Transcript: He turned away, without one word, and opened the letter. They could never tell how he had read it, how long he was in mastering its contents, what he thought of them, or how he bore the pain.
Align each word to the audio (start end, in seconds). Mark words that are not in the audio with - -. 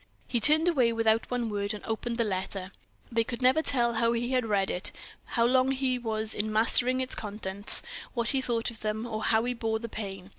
He 0.27 0.39
turned 0.39 0.67
away, 0.67 0.91
without 0.91 1.29
one 1.29 1.47
word, 1.47 1.75
and 1.75 1.85
opened 1.85 2.17
the 2.17 2.23
letter. 2.23 2.71
They 3.11 3.23
could 3.23 3.39
never 3.43 3.61
tell 3.61 3.93
how 3.93 4.13
he 4.13 4.31
had 4.31 4.47
read 4.47 4.71
it, 4.71 4.91
how 5.25 5.45
long 5.45 5.69
he 5.73 5.99
was 5.99 6.33
in 6.33 6.51
mastering 6.51 7.01
its 7.01 7.13
contents, 7.13 7.83
what 8.15 8.29
he 8.29 8.41
thought 8.41 8.71
of 8.71 8.79
them, 8.79 9.05
or 9.05 9.21
how 9.25 9.43
he 9.43 9.53
bore 9.53 9.77
the 9.77 9.87
pain. 9.89 10.29